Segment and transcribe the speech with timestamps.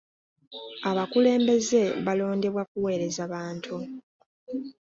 [0.89, 3.75] Abakulembeze balondebwa kuweereza bantu.